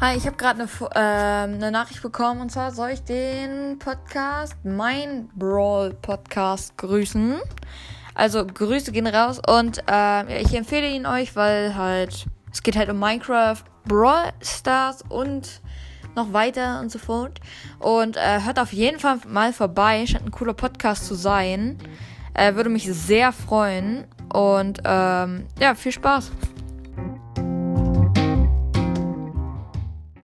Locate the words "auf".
18.58-18.72